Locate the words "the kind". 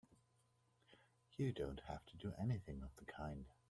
2.95-3.45